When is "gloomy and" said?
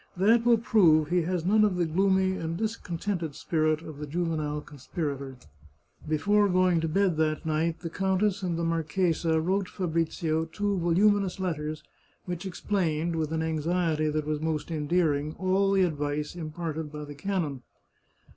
1.85-2.57